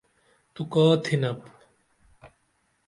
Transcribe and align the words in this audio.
تو 0.53 0.61
کا 0.71 0.83
تھینپ؟ 1.03 1.39